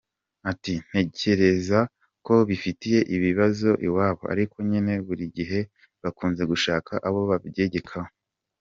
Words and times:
Ati”Ntekereza 0.51 1.79
ko 2.25 2.33
bifitiye 2.49 2.99
ibibazo 3.15 3.69
iwabo, 3.87 4.23
ariko 4.33 4.55
nyine 4.69 4.93
buri 5.05 5.25
gihe 5.37 5.59
bakunze 6.03 6.41
gushaka 6.51 6.93
abo 7.07 7.19
babyegekaho. 7.31 8.11